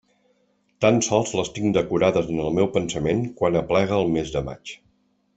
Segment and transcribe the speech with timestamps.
[0.85, 4.73] Tan sols les tinc decorades en el meu pensament quan aplega el mes de maig.